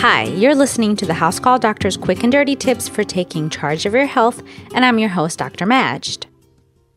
Hi, 0.00 0.24
you're 0.24 0.54
listening 0.54 0.96
to 0.96 1.06
the 1.06 1.14
House 1.14 1.38
Call 1.38 1.58
Doctor's 1.58 1.96
quick 1.96 2.22
and 2.22 2.32
dirty 2.32 2.56
tips 2.56 2.88
for 2.88 3.04
taking 3.04 3.48
charge 3.48 3.86
of 3.86 3.94
your 3.94 4.06
health, 4.06 4.42
and 4.74 4.84
I'm 4.84 4.98
your 4.98 5.10
host, 5.10 5.38
Dr. 5.38 5.64
Majd. 5.64 6.26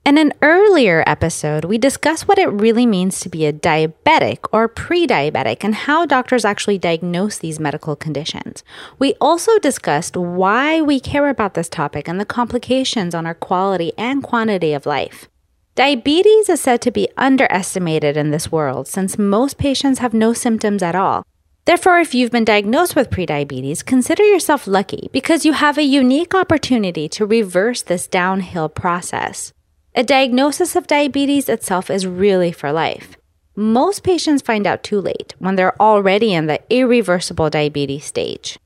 In 0.06 0.18
an 0.18 0.34
earlier 0.42 1.04
episode, 1.06 1.66
we 1.66 1.78
discussed 1.78 2.28
what 2.28 2.40
it 2.40 2.48
really 2.48 2.86
means 2.86 3.20
to 3.20 3.30
be 3.30 3.46
a 3.46 3.54
diabetic 3.54 4.48
or 4.52 4.68
pre 4.68 5.06
diabetic 5.06 5.64
and 5.64 5.76
how 5.76 6.06
doctors 6.06 6.46
actually 6.46 6.78
diagnose 6.78 7.38
these 7.38 7.60
medical 7.60 7.96
conditions. 7.96 8.64
We 8.98 9.14
also 9.22 9.60
discussed 9.60 10.18
why 10.18 10.82
we 10.82 11.00
care 11.00 11.30
about 11.30 11.54
this 11.54 11.70
topic 11.70 12.08
and 12.08 12.20
the 12.20 12.26
complications 12.26 13.14
on 13.14 13.26
our 13.26 13.36
quality 13.36 13.94
and 13.98 14.24
quantity 14.24 14.74
of 14.74 14.86
life. 14.86 15.28
Diabetes 15.76 16.50
is 16.50 16.62
said 16.62 16.82
to 16.82 16.92
be 16.92 17.10
underestimated 17.18 18.16
in 18.16 18.32
this 18.32 18.52
world 18.52 18.88
since 18.88 19.18
most 19.18 19.58
patients 19.58 20.00
have 20.00 20.14
no 20.14 20.34
symptoms 20.34 20.82
at 20.82 20.96
all. 20.96 21.26
Therefore, 21.66 21.98
if 21.98 22.14
you've 22.14 22.32
been 22.32 22.46
diagnosed 22.46 22.96
with 22.96 23.10
prediabetes, 23.10 23.84
consider 23.84 24.24
yourself 24.24 24.68
lucky 24.68 25.10
because 25.12 25.46
you 25.46 25.54
have 25.54 25.80
a 25.80 25.84
unique 25.84 26.36
opportunity 26.36 27.10
to 27.10 27.26
reverse 27.26 27.82
this 27.82 28.06
downhill 28.08 28.70
process. 28.70 29.52
A 29.96 30.04
diagnosis 30.04 30.76
of 30.76 30.86
diabetes 30.86 31.50
itself 31.50 31.90
is 31.90 32.06
really 32.06 32.52
for 32.52 32.72
life. 32.72 33.18
Most 33.56 34.04
patients 34.04 34.44
find 34.44 34.68
out 34.68 34.84
too 34.84 35.02
late 35.02 35.34
when 35.40 35.56
they're 35.56 35.82
already 35.82 36.34
in 36.34 36.46
the 36.46 36.60
irreversible 36.70 37.50
diabetes 37.50 38.06
stage. 38.06 38.60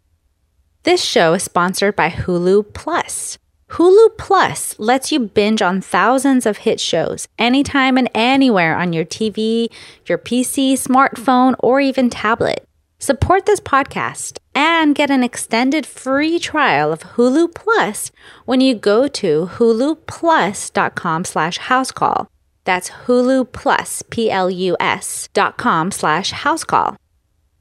This 0.84 1.04
show 1.04 1.34
is 1.34 1.44
sponsored 1.44 1.96
by 1.96 2.10
Hulu 2.10 2.74
Plus. 2.74 3.38
Hulu 3.70 4.18
Plus 4.18 4.78
lets 4.80 5.12
you 5.12 5.20
binge 5.20 5.62
on 5.62 5.80
thousands 5.80 6.46
of 6.46 6.58
hit 6.58 6.80
shows 6.80 7.28
anytime 7.38 7.98
and 7.98 8.10
anywhere 8.16 8.76
on 8.76 8.92
your 8.92 9.06
TV, 9.06 9.70
your 10.08 10.18
PC, 10.18 10.74
smartphone, 10.74 11.56
or 11.60 11.80
even 11.80 12.10
tablet. 12.10 12.66
Support 13.02 13.46
this 13.46 13.62
podcast 13.62 14.40
and 14.54 14.94
get 14.94 15.10
an 15.10 15.24
extended 15.24 15.86
free 15.86 16.38
trial 16.38 16.92
of 16.92 17.16
Hulu 17.16 17.56
Plus 17.56 18.12
when 18.44 18.60
you 18.60 18.76
go 18.76 19.08
to 19.08 19.50
huluplus.com 19.54 21.24
slash 21.24 21.60
housecall. 21.60 22.28
That's 22.66 22.90
Hulu 22.90 23.54
Plus, 23.54 24.02
P-L-U-S 24.10 25.30
dot 25.34 25.58
com 25.58 25.92
slash 25.92 26.34
housecall. 26.34 26.98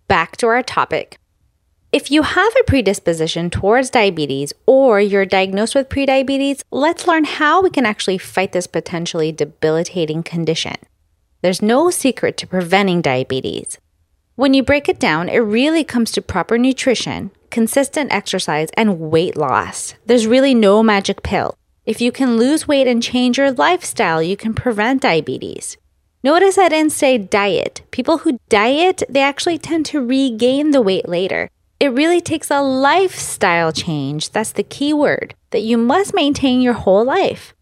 Back 0.09 0.37
to 0.39 0.49
our 0.49 0.65
topic. 0.65 1.19
If 1.93 2.11
you 2.11 2.23
have 2.23 2.53
a 2.59 2.65
predisposition 2.65 3.49
towards 3.49 3.91
diabetes 3.91 4.53
or 4.67 5.01
you're 5.01 5.25
diagnosed 5.25 5.77
with 5.77 5.89
prediabetes, 5.89 6.63
let's 6.73 7.07
learn 7.07 7.23
how 7.23 7.63
we 7.63 7.71
can 7.71 7.87
actually 7.87 8.19
fight 8.19 8.51
this 8.51 8.67
potentially 8.67 9.31
debilitating 9.31 10.25
condition. 10.25 10.75
There's 11.43 11.63
no 11.63 11.91
secret 11.91 12.37
to 12.39 12.47
preventing 12.49 13.03
diabetes. 13.03 13.79
When 14.39 14.55
you 14.55 14.63
break 14.63 14.89
it 14.89 15.01
down, 15.01 15.29
it 15.29 15.41
really 15.41 15.83
comes 15.83 16.13
to 16.13 16.23
proper 16.23 16.59
nutrition, 16.59 17.33
consistent 17.51 18.13
exercise, 18.13 18.69
and 18.75 19.01
weight 19.01 19.37
loss. 19.37 19.95
There's 20.07 20.29
really 20.29 20.55
no 20.55 20.81
magic 20.81 21.25
pill. 21.25 21.59
If 21.85 22.01
you 22.01 22.13
can 22.13 22.37
lose 22.37 22.69
weight 22.69 22.87
and 22.87 23.03
change 23.03 23.37
your 23.37 23.51
lifestyle, 23.51 24.23
you 24.23 24.37
can 24.37 24.55
prevent 24.55 25.03
diabetes. 25.03 25.77
Notice 26.23 26.57
I 26.57 26.69
didn't 26.69 26.93
say 26.93 27.19
diet. 27.19 27.83
People 27.91 28.19
who 28.19 28.39
diet, 28.49 29.03
they 29.09 29.23
actually 29.23 29.59
tend 29.59 29.87
to 29.87 30.07
regain 30.07 30.71
the 30.71 30.83
weight 30.83 31.09
later. 31.09 31.51
It 31.81 31.89
really 31.89 32.21
takes 32.21 32.49
a 32.49 32.63
lifestyle 32.63 33.73
change, 33.73 34.31
that's 34.31 34.53
the 34.53 34.63
key 34.63 34.93
word, 34.93 35.35
that 35.51 35.63
you 35.63 35.77
must 35.77 36.15
maintain 36.15 36.61
your 36.61 36.75
whole 36.75 37.05
life. 37.05 37.55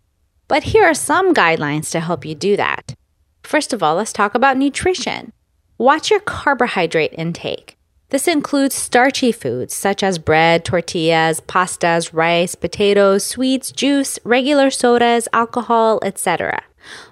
But 0.47 0.65
here 0.65 0.85
are 0.85 0.93
some 0.93 1.33
guidelines 1.33 1.91
to 1.93 2.01
help 2.01 2.27
you 2.27 2.35
do 2.35 2.55
that. 2.59 2.95
First 3.43 3.73
of 3.73 3.83
all, 3.83 3.95
let's 3.95 4.13
talk 4.13 4.35
about 4.35 4.59
nutrition. 4.59 5.33
Watch 5.79 6.11
your 6.11 6.21
carbohydrate 6.21 7.13
intake. 7.19 7.77
This 8.09 8.27
includes 8.27 8.75
starchy 8.75 9.31
foods 9.31 9.75
such 9.75 10.03
as 10.03 10.19
bread, 10.19 10.65
tortillas, 10.65 11.43
pastas, 11.43 12.15
rice, 12.15 12.55
potatoes, 12.55 13.27
sweets, 13.27 13.73
juice, 13.73 14.19
regular 14.25 14.70
sodas, 14.70 15.29
alcohol, 15.35 16.01
etc. 16.03 16.63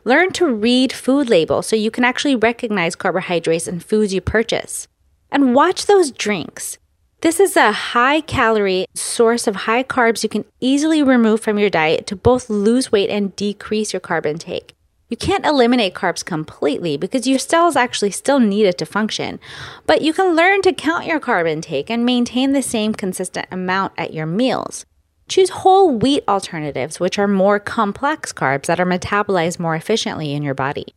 Learn 0.04 0.32
to 0.32 0.46
read 0.46 0.94
food 0.94 1.28
labels 1.28 1.66
so 1.66 1.76
you 1.76 1.90
can 1.90 2.04
actually 2.04 2.36
recognize 2.36 2.94
carbohydrates 2.94 3.68
in 3.68 3.80
foods 3.80 4.14
you 4.14 4.22
purchase. 4.22 4.88
And 5.30 5.54
watch 5.54 5.84
those 5.84 6.10
drinks. 6.10 6.78
This 7.20 7.40
is 7.40 7.58
a 7.58 7.70
high 7.70 8.22
calorie 8.22 8.86
source 8.94 9.46
of 9.46 9.56
high 9.56 9.82
carbs 9.82 10.22
you 10.22 10.30
can 10.30 10.46
easily 10.60 11.02
remove 11.02 11.42
from 11.42 11.58
your 11.58 11.70
diet 11.70 12.06
to 12.06 12.16
both 12.16 12.48
lose 12.48 12.90
weight 12.90 13.10
and 13.10 13.36
decrease 13.36 13.92
your 13.92 14.00
carb 14.00 14.24
intake. 14.24 14.73
You 15.08 15.16
can't 15.18 15.44
eliminate 15.44 15.94
carbs 15.94 16.24
completely 16.24 16.96
because 16.96 17.26
your 17.26 17.38
cells 17.38 17.76
actually 17.76 18.10
still 18.10 18.40
need 18.40 18.64
it 18.64 18.78
to 18.78 18.86
function, 18.86 19.38
but 19.86 20.00
you 20.00 20.12
can 20.14 20.34
learn 20.34 20.62
to 20.62 20.72
count 20.72 21.06
your 21.06 21.20
carb 21.20 21.48
intake 21.48 21.90
and 21.90 22.06
maintain 22.06 22.52
the 22.52 22.62
same 22.62 22.94
consistent 22.94 23.46
amount 23.50 23.92
at 23.98 24.14
your 24.14 24.26
meals. 24.26 24.86
Choose 25.28 25.50
whole 25.50 25.90
wheat 25.90 26.24
alternatives, 26.26 27.00
which 27.00 27.18
are 27.18 27.28
more 27.28 27.58
complex 27.58 28.32
carbs 28.32 28.66
that 28.66 28.80
are 28.80 28.86
metabolized 28.86 29.58
more 29.58 29.76
efficiently 29.76 30.32
in 30.32 30.42
your 30.42 30.54
body. 30.54 30.94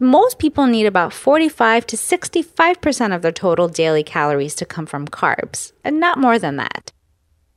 Most 0.00 0.40
people 0.40 0.66
need 0.66 0.86
about 0.86 1.12
45 1.12 1.86
to 1.86 1.96
65% 1.96 3.14
of 3.14 3.22
their 3.22 3.32
total 3.32 3.68
daily 3.68 4.02
calories 4.02 4.56
to 4.56 4.66
come 4.66 4.86
from 4.86 5.06
carbs, 5.06 5.72
and 5.84 6.00
not 6.00 6.18
more 6.18 6.38
than 6.38 6.56
that. 6.56 6.92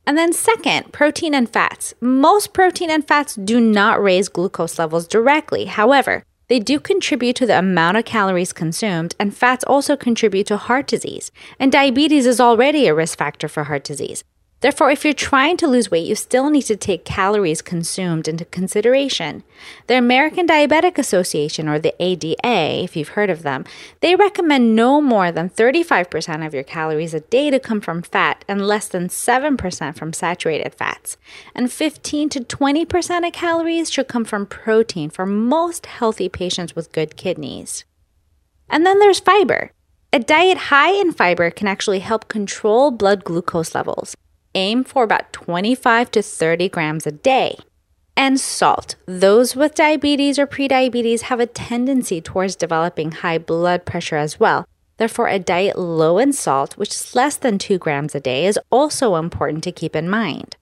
And 0.08 0.16
then, 0.16 0.32
second, 0.32 0.90
protein 0.90 1.34
and 1.34 1.46
fats. 1.46 1.92
Most 2.00 2.54
protein 2.54 2.88
and 2.88 3.06
fats 3.06 3.34
do 3.34 3.60
not 3.60 4.02
raise 4.02 4.30
glucose 4.30 4.78
levels 4.78 5.06
directly. 5.06 5.66
However, 5.66 6.22
they 6.48 6.60
do 6.60 6.80
contribute 6.80 7.36
to 7.36 7.44
the 7.44 7.58
amount 7.58 7.98
of 7.98 8.06
calories 8.06 8.54
consumed, 8.54 9.14
and 9.20 9.36
fats 9.36 9.64
also 9.64 9.98
contribute 9.98 10.46
to 10.46 10.56
heart 10.56 10.86
disease. 10.86 11.30
And 11.58 11.70
diabetes 11.70 12.24
is 12.24 12.40
already 12.40 12.86
a 12.86 12.94
risk 12.94 13.18
factor 13.18 13.48
for 13.48 13.64
heart 13.64 13.84
disease. 13.84 14.24
Therefore, 14.60 14.90
if 14.90 15.04
you're 15.04 15.14
trying 15.14 15.56
to 15.58 15.68
lose 15.68 15.88
weight, 15.88 16.06
you 16.06 16.16
still 16.16 16.50
need 16.50 16.62
to 16.62 16.74
take 16.74 17.04
calories 17.04 17.62
consumed 17.62 18.26
into 18.26 18.44
consideration. 18.44 19.44
The 19.86 19.96
American 19.96 20.48
Diabetic 20.48 20.98
Association, 20.98 21.68
or 21.68 21.78
the 21.78 21.94
ADA, 22.02 22.82
if 22.82 22.96
you've 22.96 23.10
heard 23.10 23.30
of 23.30 23.44
them, 23.44 23.64
they 24.00 24.16
recommend 24.16 24.74
no 24.74 25.00
more 25.00 25.30
than 25.30 25.48
35% 25.48 26.44
of 26.44 26.54
your 26.54 26.64
calories 26.64 27.14
a 27.14 27.20
day 27.20 27.50
to 27.50 27.60
come 27.60 27.80
from 27.80 28.02
fat 28.02 28.44
and 28.48 28.66
less 28.66 28.88
than 28.88 29.06
7% 29.06 29.96
from 29.96 30.12
saturated 30.12 30.74
fats. 30.74 31.16
And 31.54 31.70
15 31.70 32.28
to 32.30 32.40
20% 32.40 33.26
of 33.26 33.32
calories 33.32 33.92
should 33.92 34.08
come 34.08 34.24
from 34.24 34.44
protein 34.44 35.10
for 35.10 35.24
most 35.24 35.86
healthy 35.86 36.28
patients 36.28 36.74
with 36.74 36.90
good 36.90 37.16
kidneys. 37.16 37.84
And 38.68 38.84
then 38.84 38.98
there's 38.98 39.20
fiber. 39.20 39.70
A 40.12 40.18
diet 40.18 40.58
high 40.58 40.92
in 40.92 41.12
fiber 41.12 41.50
can 41.50 41.68
actually 41.68 42.00
help 42.00 42.26
control 42.26 42.90
blood 42.90 43.22
glucose 43.22 43.72
levels 43.74 44.16
aim 44.54 44.84
for 44.84 45.04
about 45.04 45.32
25 45.32 46.10
to 46.12 46.22
30 46.22 46.68
grams 46.68 47.06
a 47.06 47.12
day. 47.12 47.56
And 48.16 48.40
salt. 48.40 48.96
Those 49.06 49.54
with 49.54 49.74
diabetes 49.74 50.38
or 50.38 50.46
prediabetes 50.46 51.22
have 51.22 51.40
a 51.40 51.46
tendency 51.46 52.20
towards 52.20 52.56
developing 52.56 53.12
high 53.12 53.38
blood 53.38 53.84
pressure 53.84 54.16
as 54.16 54.40
well. 54.40 54.66
Therefore, 54.96 55.28
a 55.28 55.38
diet 55.38 55.78
low 55.78 56.18
in 56.18 56.32
salt, 56.32 56.76
which 56.76 56.90
is 56.90 57.14
less 57.14 57.36
than 57.36 57.58
2 57.58 57.78
grams 57.78 58.16
a 58.16 58.20
day, 58.20 58.46
is 58.46 58.58
also 58.70 59.14
important 59.14 59.62
to 59.64 59.72
keep 59.72 59.94
in 59.94 60.08
mind. 60.08 60.56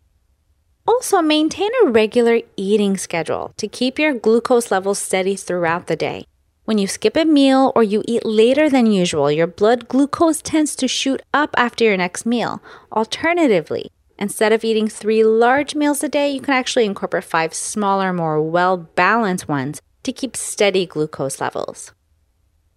Also, 0.86 1.22
maintain 1.22 1.70
a 1.82 1.88
regular 1.88 2.42
eating 2.56 2.96
schedule 2.98 3.52
to 3.56 3.66
keep 3.66 3.98
your 3.98 4.12
glucose 4.12 4.70
levels 4.70 4.98
steady 4.98 5.34
throughout 5.34 5.86
the 5.86 5.96
day. 5.96 6.26
When 6.66 6.78
you 6.78 6.88
skip 6.88 7.16
a 7.16 7.24
meal 7.24 7.70
or 7.76 7.84
you 7.84 8.02
eat 8.08 8.26
later 8.26 8.68
than 8.68 8.86
usual, 8.90 9.30
your 9.30 9.46
blood 9.46 9.86
glucose 9.86 10.42
tends 10.42 10.74
to 10.76 10.88
shoot 10.88 11.22
up 11.32 11.54
after 11.56 11.84
your 11.84 11.96
next 11.96 12.26
meal. 12.26 12.60
Alternatively, 12.90 13.92
instead 14.18 14.50
of 14.50 14.64
eating 14.64 14.88
three 14.88 15.22
large 15.22 15.76
meals 15.76 16.02
a 16.02 16.08
day, 16.08 16.28
you 16.28 16.40
can 16.40 16.54
actually 16.54 16.84
incorporate 16.84 17.22
five 17.22 17.54
smaller, 17.54 18.12
more 18.12 18.42
well 18.42 18.76
balanced 18.76 19.46
ones 19.46 19.80
to 20.02 20.12
keep 20.12 20.34
steady 20.34 20.86
glucose 20.86 21.40
levels. 21.40 21.92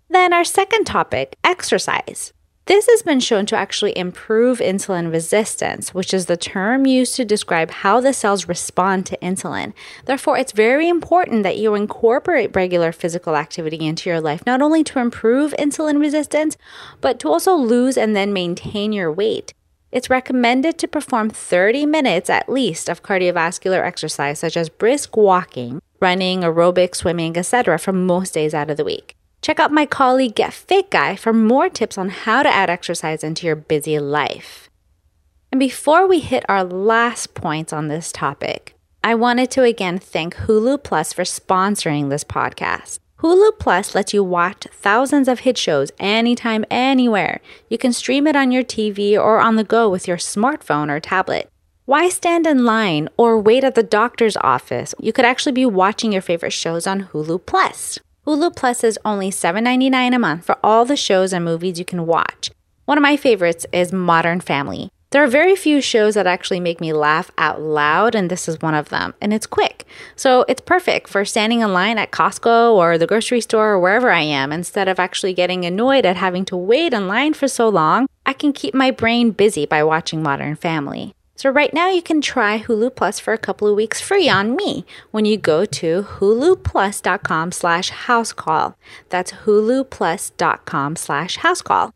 Then, 0.07 0.33
our 0.33 0.43
second 0.43 0.85
topic 0.85 1.35
exercise. 1.43 2.31
This 2.69 2.85
has 2.85 3.01
been 3.01 3.19
shown 3.19 3.47
to 3.47 3.55
actually 3.55 3.97
improve 3.97 4.59
insulin 4.59 5.11
resistance, 5.11 5.91
which 5.91 6.13
is 6.13 6.27
the 6.27 6.37
term 6.37 6.85
used 6.85 7.15
to 7.15 7.25
describe 7.25 7.71
how 7.71 7.99
the 7.99 8.13
cells 8.13 8.47
respond 8.47 9.07
to 9.07 9.17
insulin. 9.23 9.73
Therefore, 10.05 10.37
it's 10.37 10.51
very 10.51 10.87
important 10.87 11.41
that 11.41 11.57
you 11.57 11.73
incorporate 11.73 12.55
regular 12.55 12.91
physical 12.91 13.35
activity 13.35 13.87
into 13.87 14.07
your 14.07 14.21
life, 14.21 14.45
not 14.45 14.61
only 14.61 14.83
to 14.83 14.99
improve 14.99 15.55
insulin 15.57 15.99
resistance, 15.99 16.57
but 17.01 17.19
to 17.21 17.27
also 17.27 17.55
lose 17.55 17.97
and 17.97 18.15
then 18.15 18.33
maintain 18.33 18.93
your 18.93 19.11
weight. 19.11 19.55
It's 19.91 20.11
recommended 20.11 20.77
to 20.77 20.87
perform 20.87 21.31
30 21.31 21.87
minutes 21.87 22.29
at 22.29 22.49
least 22.49 22.87
of 22.87 23.01
cardiovascular 23.01 23.83
exercise, 23.83 24.37
such 24.37 24.55
as 24.55 24.69
brisk 24.69 25.17
walking, 25.17 25.81
running, 25.99 26.41
aerobic, 26.41 26.95
swimming, 26.95 27.35
etc., 27.35 27.79
for 27.79 27.93
most 27.93 28.35
days 28.35 28.53
out 28.53 28.69
of 28.69 28.77
the 28.77 28.85
week. 28.85 29.15
Check 29.41 29.59
out 29.59 29.71
my 29.71 29.85
colleague 29.85 30.35
Get 30.35 30.53
Fit 30.53 30.91
Guy 30.91 31.15
for 31.15 31.31
more 31.31 31.69
tips 31.69 31.97
on 31.97 32.09
how 32.09 32.43
to 32.43 32.49
add 32.49 32.69
exercise 32.69 33.23
into 33.23 33.47
your 33.47 33.55
busy 33.55 33.97
life. 33.99 34.69
And 35.51 35.59
before 35.59 36.07
we 36.07 36.19
hit 36.19 36.45
our 36.49 36.63
last 36.63 37.33
points 37.33 37.71
on 37.73 37.87
this 37.87 38.11
topic, 38.11 38.75
I 39.03 39.15
wanted 39.15 39.49
to 39.51 39.63
again 39.63 39.97
thank 39.97 40.35
Hulu 40.35 40.83
Plus 40.83 41.13
for 41.13 41.23
sponsoring 41.23 42.09
this 42.09 42.23
podcast. 42.23 42.99
Hulu 43.19 43.57
Plus 43.59 43.95
lets 43.95 44.13
you 44.13 44.23
watch 44.23 44.67
thousands 44.71 45.27
of 45.27 45.39
hit 45.39 45.57
shows 45.57 45.91
anytime, 45.99 46.65
anywhere. 46.69 47.39
You 47.69 47.77
can 47.77 47.93
stream 47.93 48.27
it 48.27 48.35
on 48.35 48.51
your 48.51 48.63
TV 48.63 49.13
or 49.17 49.39
on 49.39 49.55
the 49.55 49.63
go 49.63 49.89
with 49.89 50.07
your 50.07 50.17
smartphone 50.17 50.89
or 50.89 50.99
tablet. 50.99 51.49
Why 51.85 52.09
stand 52.09 52.45
in 52.45 52.65
line 52.65 53.09
or 53.17 53.39
wait 53.39 53.63
at 53.63 53.75
the 53.75 53.83
doctor's 53.83 54.37
office? 54.37 54.93
You 54.99 55.11
could 55.11 55.25
actually 55.25 55.53
be 55.53 55.65
watching 55.65 56.11
your 56.11 56.21
favorite 56.21 56.53
shows 56.53 56.85
on 56.85 57.05
Hulu 57.05 57.45
Plus. 57.45 57.99
Hulu 58.29 58.55
Plus 58.55 58.83
is 58.83 58.99
only 59.03 59.31
$7.99 59.31 60.13
a 60.15 60.19
month 60.19 60.45
for 60.45 60.55
all 60.63 60.85
the 60.85 60.95
shows 60.95 61.33
and 61.33 61.43
movies 61.43 61.79
you 61.79 61.83
can 61.83 62.05
watch. 62.05 62.51
One 62.85 62.95
of 62.95 63.01
my 63.01 63.17
favorites 63.17 63.65
is 63.73 63.91
Modern 63.91 64.39
Family. 64.39 64.91
There 65.09 65.23
are 65.23 65.27
very 65.27 65.55
few 65.55 65.81
shows 65.81 66.13
that 66.13 66.27
actually 66.27 66.59
make 66.59 66.79
me 66.79 66.93
laugh 66.93 67.31
out 67.39 67.59
loud, 67.59 68.13
and 68.13 68.29
this 68.29 68.47
is 68.47 68.61
one 68.61 68.75
of 68.75 68.89
them. 68.89 69.15
And 69.19 69.33
it's 69.33 69.47
quick. 69.47 69.83
So 70.15 70.45
it's 70.47 70.61
perfect 70.61 71.09
for 71.09 71.25
standing 71.25 71.61
in 71.61 71.73
line 71.73 71.97
at 71.97 72.11
Costco 72.11 72.75
or 72.75 72.99
the 72.99 73.07
grocery 73.07 73.41
store 73.41 73.71
or 73.71 73.79
wherever 73.79 74.11
I 74.11 74.21
am. 74.21 74.51
Instead 74.51 74.87
of 74.87 74.99
actually 74.99 75.33
getting 75.33 75.65
annoyed 75.65 76.05
at 76.05 76.15
having 76.15 76.45
to 76.45 76.55
wait 76.55 76.93
in 76.93 77.07
line 77.07 77.33
for 77.33 77.47
so 77.47 77.67
long, 77.67 78.05
I 78.27 78.33
can 78.33 78.53
keep 78.53 78.75
my 78.75 78.91
brain 78.91 79.31
busy 79.31 79.65
by 79.65 79.83
watching 79.83 80.21
Modern 80.21 80.55
Family. 80.55 81.15
So 81.39 81.49
right 81.49 81.73
now 81.73 81.87
you 81.87 82.01
can 82.01 82.19
try 82.19 82.59
Hulu 82.59 82.97
Plus 82.97 83.17
for 83.17 83.31
a 83.31 83.37
couple 83.37 83.65
of 83.69 83.77
weeks 83.77 84.01
free 84.01 84.27
on 84.27 84.57
me 84.57 84.83
when 85.11 85.23
you 85.23 85.37
go 85.37 85.63
to 85.63 86.03
huluplus.com 86.03 87.53
slash 87.53 87.91
housecall. 87.91 88.75
That's 89.07 89.31
huluplus.com 89.31 90.97
slash 90.97 91.37
housecall. 91.37 91.93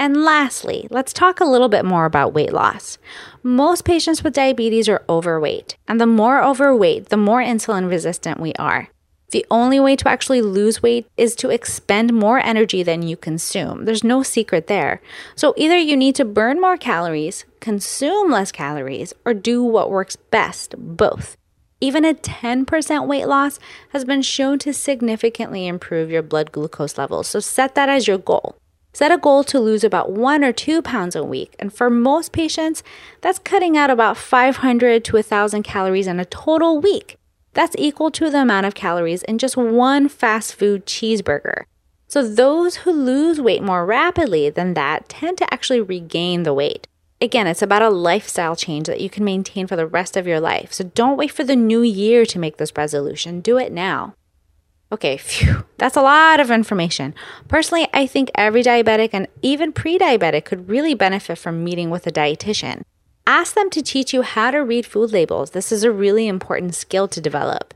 And 0.00 0.24
lastly, 0.24 0.88
let's 0.90 1.12
talk 1.12 1.40
a 1.40 1.44
little 1.44 1.68
bit 1.68 1.84
more 1.84 2.06
about 2.06 2.32
weight 2.32 2.54
loss. 2.54 2.96
Most 3.42 3.84
patients 3.84 4.24
with 4.24 4.32
diabetes 4.32 4.88
are 4.88 5.04
overweight, 5.10 5.76
and 5.86 6.00
the 6.00 6.06
more 6.06 6.42
overweight, 6.42 7.10
the 7.10 7.18
more 7.18 7.42
insulin 7.42 7.90
resistant 7.90 8.40
we 8.40 8.54
are. 8.54 8.88
The 9.32 9.46
only 9.50 9.80
way 9.80 9.96
to 9.96 10.08
actually 10.08 10.42
lose 10.42 10.82
weight 10.82 11.06
is 11.16 11.34
to 11.36 11.48
expend 11.48 12.12
more 12.12 12.38
energy 12.38 12.82
than 12.82 13.02
you 13.02 13.16
consume. 13.16 13.86
There's 13.86 14.04
no 14.04 14.22
secret 14.22 14.66
there. 14.66 15.00
So 15.34 15.54
either 15.56 15.78
you 15.78 15.96
need 15.96 16.14
to 16.16 16.26
burn 16.26 16.60
more 16.60 16.76
calories, 16.76 17.46
consume 17.58 18.30
less 18.30 18.52
calories, 18.52 19.14
or 19.24 19.32
do 19.32 19.64
what 19.64 19.90
works 19.90 20.16
best, 20.16 20.74
both. 20.76 21.38
Even 21.80 22.04
a 22.04 22.12
10% 22.12 23.06
weight 23.08 23.26
loss 23.26 23.58
has 23.88 24.04
been 24.04 24.20
shown 24.20 24.58
to 24.60 24.72
significantly 24.74 25.66
improve 25.66 26.10
your 26.10 26.22
blood 26.22 26.52
glucose 26.52 26.98
levels. 26.98 27.26
So 27.26 27.40
set 27.40 27.74
that 27.74 27.88
as 27.88 28.06
your 28.06 28.18
goal. 28.18 28.56
Set 28.92 29.10
a 29.10 29.16
goal 29.16 29.42
to 29.44 29.58
lose 29.58 29.82
about 29.82 30.12
one 30.12 30.44
or 30.44 30.52
two 30.52 30.82
pounds 30.82 31.16
a 31.16 31.24
week. 31.24 31.56
And 31.58 31.72
for 31.72 31.88
most 31.88 32.32
patients, 32.32 32.82
that's 33.22 33.38
cutting 33.38 33.78
out 33.78 33.88
about 33.88 34.18
500 34.18 35.02
to 35.06 35.14
1,000 35.14 35.62
calories 35.62 36.06
in 36.06 36.20
a 36.20 36.26
total 36.26 36.78
week. 36.78 37.16
That's 37.54 37.76
equal 37.78 38.10
to 38.12 38.30
the 38.30 38.42
amount 38.42 38.66
of 38.66 38.74
calories 38.74 39.22
in 39.24 39.38
just 39.38 39.56
one 39.56 40.08
fast 40.08 40.54
food 40.54 40.86
cheeseburger. 40.86 41.64
So 42.08 42.26
those 42.26 42.76
who 42.76 42.92
lose 42.92 43.40
weight 43.40 43.62
more 43.62 43.86
rapidly 43.86 44.50
than 44.50 44.74
that 44.74 45.08
tend 45.08 45.38
to 45.38 45.52
actually 45.52 45.80
regain 45.80 46.42
the 46.42 46.54
weight. 46.54 46.86
Again, 47.20 47.46
it's 47.46 47.62
about 47.62 47.82
a 47.82 47.88
lifestyle 47.88 48.56
change 48.56 48.86
that 48.86 49.00
you 49.00 49.08
can 49.08 49.24
maintain 49.24 49.66
for 49.66 49.76
the 49.76 49.86
rest 49.86 50.16
of 50.16 50.26
your 50.26 50.40
life. 50.40 50.72
So 50.72 50.84
don't 50.84 51.16
wait 51.16 51.30
for 51.30 51.44
the 51.44 51.56
new 51.56 51.82
year 51.82 52.26
to 52.26 52.38
make 52.38 52.56
this 52.56 52.76
resolution. 52.76 53.40
Do 53.40 53.58
it 53.58 53.72
now. 53.72 54.14
Okay, 54.90 55.16
phew, 55.18 55.64
that's 55.78 55.96
a 55.96 56.02
lot 56.02 56.40
of 56.40 56.50
information. 56.50 57.14
Personally, 57.48 57.88
I 57.94 58.06
think 58.06 58.30
every 58.34 58.62
diabetic 58.62 59.10
and 59.12 59.28
even 59.40 59.72
pre 59.72 59.98
diabetic 59.98 60.44
could 60.44 60.68
really 60.68 60.94
benefit 60.94 61.38
from 61.38 61.64
meeting 61.64 61.90
with 61.90 62.06
a 62.06 62.12
dietitian. 62.12 62.82
Ask 63.26 63.54
them 63.54 63.70
to 63.70 63.82
teach 63.82 64.12
you 64.12 64.22
how 64.22 64.50
to 64.50 64.58
read 64.58 64.84
food 64.84 65.12
labels. 65.12 65.50
This 65.50 65.70
is 65.70 65.84
a 65.84 65.92
really 65.92 66.26
important 66.26 66.74
skill 66.74 67.06
to 67.08 67.20
develop. 67.20 67.72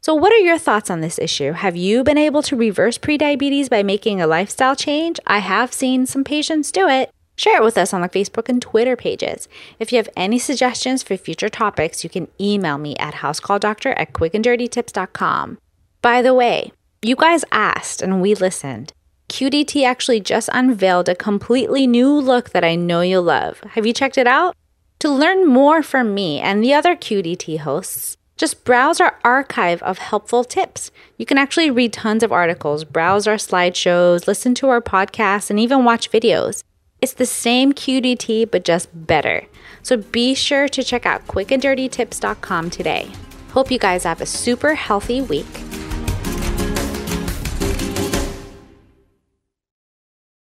So, 0.00 0.14
what 0.14 0.32
are 0.32 0.38
your 0.38 0.58
thoughts 0.58 0.90
on 0.90 1.00
this 1.00 1.18
issue? 1.18 1.52
Have 1.52 1.76
you 1.76 2.04
been 2.04 2.16
able 2.16 2.42
to 2.42 2.56
reverse 2.56 2.96
prediabetes 2.96 3.68
by 3.68 3.82
making 3.82 4.20
a 4.20 4.26
lifestyle 4.26 4.76
change? 4.76 5.18
I 5.26 5.38
have 5.38 5.72
seen 5.72 6.06
some 6.06 6.22
patients 6.22 6.70
do 6.70 6.88
it. 6.88 7.10
Share 7.34 7.60
it 7.60 7.64
with 7.64 7.76
us 7.76 7.92
on 7.92 8.00
the 8.00 8.08
Facebook 8.08 8.48
and 8.48 8.62
Twitter 8.62 8.96
pages. 8.96 9.48
If 9.78 9.92
you 9.92 9.98
have 9.98 10.08
any 10.16 10.38
suggestions 10.38 11.02
for 11.02 11.16
future 11.16 11.48
topics, 11.48 12.04
you 12.04 12.10
can 12.10 12.28
email 12.40 12.78
me 12.78 12.96
at 12.96 13.14
housecalldoctor 13.14 13.94
at 13.96 14.12
quickanddirtytips.com. 14.12 15.58
By 16.02 16.22
the 16.22 16.34
way, 16.34 16.72
you 17.02 17.16
guys 17.16 17.44
asked 17.50 18.00
and 18.02 18.22
we 18.22 18.34
listened. 18.34 18.92
QDT 19.28 19.84
actually 19.84 20.20
just 20.20 20.48
unveiled 20.52 21.08
a 21.08 21.14
completely 21.14 21.86
new 21.86 22.12
look 22.12 22.50
that 22.50 22.64
I 22.64 22.76
know 22.76 23.02
you'll 23.02 23.22
love. 23.22 23.60
Have 23.70 23.86
you 23.86 23.92
checked 23.92 24.18
it 24.18 24.26
out? 24.26 24.56
To 25.00 25.08
learn 25.08 25.46
more 25.46 25.84
from 25.84 26.12
me 26.12 26.40
and 26.40 26.62
the 26.62 26.74
other 26.74 26.96
QDT 26.96 27.60
hosts, 27.60 28.16
just 28.36 28.64
browse 28.64 29.00
our 29.00 29.16
archive 29.22 29.80
of 29.84 29.98
helpful 29.98 30.42
tips. 30.42 30.90
You 31.16 31.24
can 31.24 31.38
actually 31.38 31.70
read 31.70 31.92
tons 31.92 32.24
of 32.24 32.32
articles, 32.32 32.82
browse 32.82 33.28
our 33.28 33.36
slideshows, 33.36 34.26
listen 34.26 34.56
to 34.56 34.68
our 34.68 34.80
podcasts, 34.80 35.50
and 35.50 35.60
even 35.60 35.84
watch 35.84 36.10
videos. 36.10 36.64
It's 37.00 37.12
the 37.12 37.26
same 37.26 37.72
QDT, 37.74 38.50
but 38.50 38.64
just 38.64 38.88
better. 39.06 39.46
So 39.84 39.98
be 39.98 40.34
sure 40.34 40.68
to 40.68 40.82
check 40.82 41.06
out 41.06 41.28
quickanddirtytips.com 41.28 42.70
today. 42.70 43.08
Hope 43.52 43.70
you 43.70 43.78
guys 43.78 44.02
have 44.02 44.20
a 44.20 44.26
super 44.26 44.74
healthy 44.74 45.20
week 45.20 45.67